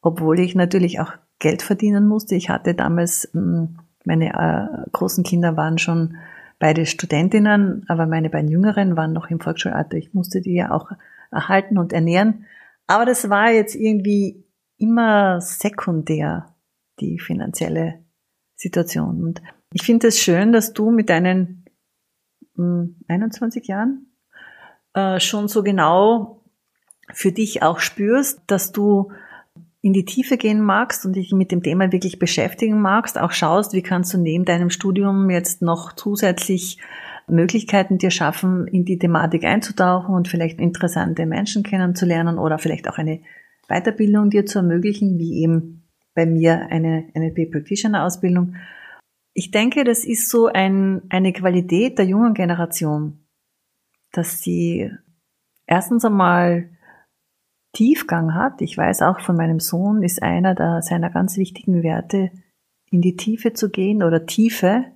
obwohl 0.00 0.40
ich 0.40 0.54
natürlich 0.54 0.98
auch 1.00 1.12
Geld 1.40 1.62
verdienen 1.62 2.06
musste. 2.06 2.36
Ich 2.36 2.48
hatte 2.48 2.74
damals, 2.74 3.28
hm, 3.32 3.78
meine 4.04 4.32
äh, 4.32 4.90
großen 4.92 5.24
Kinder 5.24 5.56
waren 5.56 5.78
schon 5.78 6.16
beide 6.64 6.86
Studentinnen, 6.86 7.84
aber 7.88 8.06
meine 8.06 8.30
beiden 8.30 8.50
Jüngeren 8.50 8.96
waren 8.96 9.12
noch 9.12 9.28
im 9.28 9.38
Volksschulalter. 9.38 9.98
Ich 9.98 10.14
musste 10.14 10.40
die 10.40 10.54
ja 10.54 10.70
auch 10.70 10.92
erhalten 11.30 11.76
und 11.76 11.92
ernähren. 11.92 12.46
Aber 12.86 13.04
das 13.04 13.28
war 13.28 13.50
jetzt 13.50 13.74
irgendwie 13.74 14.46
immer 14.78 15.42
sekundär, 15.42 16.46
die 17.00 17.18
finanzielle 17.18 18.02
Situation. 18.56 19.22
Und 19.22 19.42
ich 19.74 19.82
finde 19.82 20.06
es 20.06 20.14
das 20.14 20.22
schön, 20.24 20.52
dass 20.52 20.72
du 20.72 20.90
mit 20.90 21.10
deinen 21.10 21.66
21 22.56 23.62
hm, 23.62 23.68
Jahren 23.68 24.06
äh, 24.94 25.20
schon 25.20 25.48
so 25.48 25.62
genau 25.62 26.40
für 27.12 27.30
dich 27.30 27.62
auch 27.62 27.78
spürst, 27.78 28.40
dass 28.46 28.72
du 28.72 29.12
in 29.84 29.92
die 29.92 30.06
Tiefe 30.06 30.38
gehen 30.38 30.62
magst 30.62 31.04
und 31.04 31.14
dich 31.14 31.32
mit 31.32 31.52
dem 31.52 31.62
Thema 31.62 31.92
wirklich 31.92 32.18
beschäftigen 32.18 32.80
magst, 32.80 33.20
auch 33.20 33.32
schaust, 33.32 33.74
wie 33.74 33.82
kannst 33.82 34.14
du 34.14 34.18
neben 34.18 34.46
deinem 34.46 34.70
Studium 34.70 35.28
jetzt 35.28 35.60
noch 35.60 35.92
zusätzlich 35.92 36.78
Möglichkeiten 37.28 37.98
dir 37.98 38.10
schaffen, 38.10 38.66
in 38.66 38.86
die 38.86 38.98
Thematik 38.98 39.44
einzutauchen 39.44 40.14
und 40.14 40.26
vielleicht 40.26 40.58
interessante 40.58 41.26
Menschen 41.26 41.62
kennenzulernen 41.62 42.38
oder 42.38 42.56
vielleicht 42.56 42.88
auch 42.88 42.96
eine 42.96 43.20
Weiterbildung 43.68 44.30
dir 44.30 44.46
zu 44.46 44.60
ermöglichen, 44.60 45.18
wie 45.18 45.42
eben 45.42 45.82
bei 46.14 46.24
mir 46.24 46.68
eine 46.70 47.04
NLP 47.14 47.52
Practitioner 47.52 48.04
Ausbildung. 48.04 48.56
Ich 49.34 49.50
denke, 49.50 49.84
das 49.84 50.06
ist 50.06 50.30
so 50.30 50.46
ein, 50.46 51.02
eine 51.10 51.34
Qualität 51.34 51.98
der 51.98 52.06
jungen 52.06 52.32
Generation, 52.32 53.26
dass 54.12 54.40
sie 54.40 54.90
erstens 55.66 56.06
einmal 56.06 56.70
Tiefgang 57.74 58.34
hat. 58.34 58.62
Ich 58.62 58.78
weiß 58.78 59.02
auch 59.02 59.20
von 59.20 59.36
meinem 59.36 59.60
Sohn 59.60 60.02
ist 60.02 60.22
einer 60.22 60.54
der, 60.54 60.80
seiner 60.80 61.10
ganz 61.10 61.36
wichtigen 61.36 61.82
Werte, 61.82 62.30
in 62.90 63.02
die 63.02 63.16
Tiefe 63.16 63.52
zu 63.52 63.68
gehen 63.68 64.02
oder 64.02 64.24
Tiefe. 64.24 64.86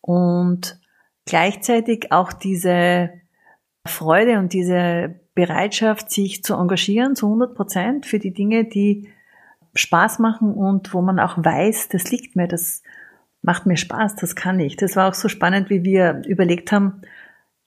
Und 0.00 0.78
gleichzeitig 1.26 2.12
auch 2.12 2.32
diese 2.32 3.10
Freude 3.84 4.38
und 4.38 4.52
diese 4.52 5.16
Bereitschaft, 5.34 6.10
sich 6.10 6.44
zu 6.44 6.54
engagieren 6.54 7.16
zu 7.16 7.26
100 7.26 7.54
Prozent 7.54 8.06
für 8.06 8.18
die 8.18 8.32
Dinge, 8.32 8.64
die 8.64 9.08
Spaß 9.74 10.18
machen 10.18 10.52
und 10.52 10.92
wo 10.94 11.02
man 11.02 11.18
auch 11.18 11.36
weiß, 11.38 11.88
das 11.88 12.10
liegt 12.10 12.36
mir, 12.36 12.48
das 12.48 12.82
macht 13.42 13.66
mir 13.66 13.76
Spaß, 13.76 14.16
das 14.16 14.34
kann 14.34 14.60
ich. 14.60 14.76
Das 14.76 14.96
war 14.96 15.08
auch 15.08 15.14
so 15.14 15.28
spannend, 15.28 15.70
wie 15.70 15.84
wir 15.84 16.22
überlegt 16.26 16.72
haben, 16.72 17.02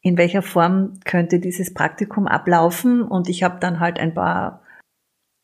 in 0.01 0.17
welcher 0.17 0.41
Form 0.41 0.99
könnte 1.05 1.39
dieses 1.39 1.73
Praktikum 1.73 2.27
ablaufen. 2.27 3.03
Und 3.03 3.29
ich 3.29 3.43
habe 3.43 3.59
dann 3.59 3.79
halt 3.79 3.99
ein 3.99 4.13
paar 4.13 4.63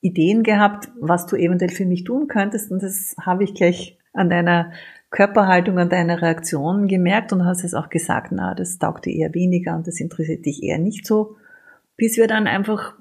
Ideen 0.02 0.44
gehabt, 0.44 0.90
was 1.00 1.28
du 1.28 1.36
eventuell 1.36 1.72
für 1.72 1.86
mich 1.86 2.04
tun 2.04 2.28
könntest. 2.28 2.72
Und 2.72 2.82
das 2.82 3.16
habe 3.20 3.44
ich 3.44 3.54
gleich 3.54 3.98
an 4.14 4.30
deiner 4.30 4.72
Körperhaltung, 5.10 5.78
an 5.78 5.90
deiner 5.90 6.22
Reaktion 6.22 6.88
gemerkt 6.88 7.32
und 7.32 7.46
hast 7.46 7.64
es 7.64 7.74
auch 7.74 7.90
gesagt, 7.90 8.32
na, 8.32 8.56
das 8.56 8.78
taugt 8.78 9.06
dir 9.06 9.14
eher 9.14 9.34
weniger 9.34 9.76
und 9.76 9.88
das 9.88 10.00
interessiert 10.00 10.46
dich 10.46 10.64
eher 10.64 10.80
nicht 10.80 11.06
so. 11.06 11.38
Bis 11.96 12.18
wir 12.18 12.28
dann 12.28 12.48
einfach 12.48 12.96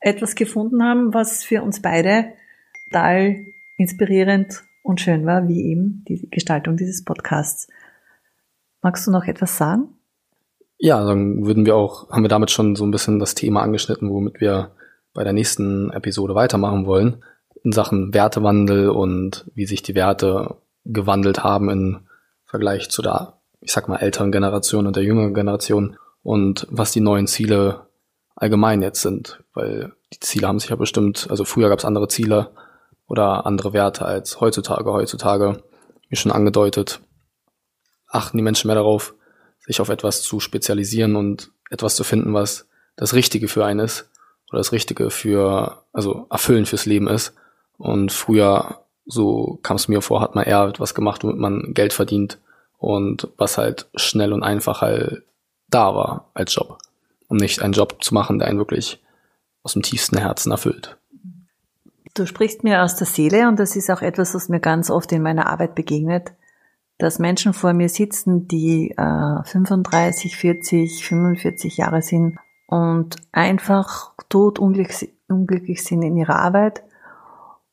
etwas 0.00 0.34
gefunden 0.34 0.82
haben, 0.82 1.14
was 1.14 1.44
für 1.44 1.62
uns 1.62 1.80
beide 1.80 2.32
total 2.88 3.36
inspirierend 3.78 4.64
und 4.82 5.00
schön 5.00 5.24
war, 5.24 5.48
wie 5.48 5.70
eben 5.70 6.04
die 6.08 6.28
Gestaltung 6.30 6.76
dieses 6.76 7.04
Podcasts. 7.04 7.68
Magst 8.82 9.06
du 9.06 9.12
noch 9.12 9.24
etwas 9.24 9.56
sagen? 9.56 9.94
Ja, 10.84 11.04
dann 11.04 11.46
würden 11.46 11.64
wir 11.64 11.76
auch, 11.76 12.10
haben 12.10 12.24
wir 12.24 12.28
damit 12.28 12.50
schon 12.50 12.74
so 12.74 12.84
ein 12.84 12.90
bisschen 12.90 13.20
das 13.20 13.36
Thema 13.36 13.62
angeschnitten, 13.62 14.10
womit 14.10 14.40
wir 14.40 14.72
bei 15.14 15.22
der 15.22 15.32
nächsten 15.32 15.92
Episode 15.92 16.34
weitermachen 16.34 16.86
wollen. 16.86 17.22
In 17.62 17.70
Sachen 17.70 18.12
Wertewandel 18.12 18.88
und 18.88 19.48
wie 19.54 19.64
sich 19.64 19.82
die 19.82 19.94
Werte 19.94 20.56
gewandelt 20.84 21.44
haben 21.44 21.70
im 21.70 22.00
Vergleich 22.46 22.90
zu 22.90 23.00
der, 23.00 23.34
ich 23.60 23.70
sag 23.70 23.86
mal, 23.86 23.98
älteren 23.98 24.32
Generation 24.32 24.88
und 24.88 24.96
der 24.96 25.04
jüngeren 25.04 25.34
Generation 25.34 25.96
und 26.24 26.66
was 26.68 26.90
die 26.90 27.00
neuen 27.00 27.28
Ziele 27.28 27.86
allgemein 28.34 28.82
jetzt 28.82 29.02
sind, 29.02 29.40
weil 29.54 29.92
die 30.12 30.18
Ziele 30.18 30.48
haben 30.48 30.58
sich 30.58 30.70
ja 30.70 30.76
bestimmt, 30.76 31.28
also 31.30 31.44
früher 31.44 31.68
gab 31.68 31.78
es 31.78 31.84
andere 31.84 32.08
Ziele 32.08 32.50
oder 33.06 33.46
andere 33.46 33.72
Werte 33.72 34.04
als 34.04 34.40
heutzutage. 34.40 34.92
Heutzutage, 34.92 35.62
wie 36.08 36.16
schon 36.16 36.32
angedeutet, 36.32 37.00
achten 38.08 38.36
die 38.36 38.42
Menschen 38.42 38.66
mehr 38.66 38.74
darauf, 38.74 39.14
sich 39.66 39.80
auf 39.80 39.88
etwas 39.88 40.22
zu 40.22 40.40
spezialisieren 40.40 41.16
und 41.16 41.50
etwas 41.70 41.96
zu 41.96 42.04
finden, 42.04 42.34
was 42.34 42.66
das 42.96 43.14
Richtige 43.14 43.48
für 43.48 43.64
einen 43.64 43.80
ist 43.80 44.10
oder 44.50 44.58
das 44.58 44.72
Richtige 44.72 45.10
für, 45.10 45.82
also 45.92 46.26
erfüllend 46.30 46.68
fürs 46.68 46.86
Leben 46.86 47.08
ist. 47.08 47.34
Und 47.78 48.12
früher, 48.12 48.80
so 49.06 49.58
kam 49.62 49.76
es 49.76 49.88
mir 49.88 50.02
vor, 50.02 50.20
hat 50.20 50.34
man 50.34 50.44
eher 50.44 50.64
etwas 50.64 50.94
gemacht, 50.94 51.24
womit 51.24 51.38
man 51.38 51.74
Geld 51.74 51.92
verdient 51.92 52.38
und 52.78 53.28
was 53.36 53.58
halt 53.58 53.86
schnell 53.94 54.32
und 54.32 54.42
einfach 54.42 54.82
halt 54.82 55.22
da 55.68 55.94
war 55.94 56.30
als 56.34 56.54
Job. 56.54 56.78
Um 57.28 57.38
nicht 57.38 57.62
einen 57.62 57.72
Job 57.72 58.04
zu 58.04 58.12
machen, 58.12 58.38
der 58.38 58.48
einen 58.48 58.58
wirklich 58.58 59.02
aus 59.62 59.72
dem 59.72 59.82
tiefsten 59.82 60.18
Herzen 60.18 60.52
erfüllt. 60.52 60.96
Du 62.14 62.26
sprichst 62.26 62.62
mir 62.62 62.82
aus 62.82 62.96
der 62.96 63.06
Seele 63.06 63.48
und 63.48 63.58
das 63.58 63.74
ist 63.74 63.90
auch 63.90 64.02
etwas, 64.02 64.34
was 64.34 64.50
mir 64.50 64.60
ganz 64.60 64.90
oft 64.90 65.10
in 65.12 65.22
meiner 65.22 65.46
Arbeit 65.46 65.74
begegnet 65.74 66.32
dass 67.02 67.18
Menschen 67.18 67.52
vor 67.52 67.72
mir 67.72 67.88
sitzen, 67.88 68.46
die 68.46 68.92
äh, 68.92 69.42
35, 69.44 70.36
40, 70.36 71.04
45 71.04 71.76
Jahre 71.76 72.00
sind 72.00 72.38
und 72.68 73.16
einfach 73.32 74.14
tot 74.28 74.60
unglücklich, 74.60 75.82
sind 75.82 76.02
in 76.02 76.16
ihrer 76.16 76.36
Arbeit 76.36 76.84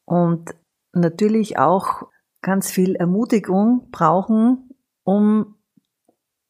und 0.05 0.55
natürlich 0.93 1.59
auch 1.59 2.07
ganz 2.41 2.71
viel 2.71 2.95
Ermutigung 2.95 3.89
brauchen, 3.91 4.71
um 5.03 5.55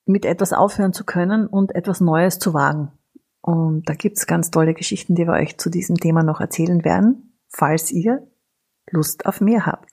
mit 0.06 0.24
etwas 0.24 0.54
aufhören 0.54 0.94
zu 0.94 1.04
können 1.04 1.48
und 1.48 1.76
etwas 1.76 2.00
Neues 2.00 2.40
zu 2.40 2.54
wagen. 2.54 2.94
Und 3.42 3.90
da 3.90 3.94
gibt's 3.94 4.26
ganz 4.26 4.52
tolle 4.52 4.74
Geschichten, 4.74 5.16
die 5.16 5.28
wir 5.28 5.34
euch 5.34 5.58
zu 5.58 5.70
diesem 5.70 5.98
Thema 5.98 6.24
noch 6.24 6.40
erzählen 6.40 6.86
werden, 6.86 7.38
falls 7.50 7.92
ihr 7.92 8.26
Lust 8.90 9.26
auf 9.26 9.42
mehr 9.42 9.66
habt. 9.66 9.90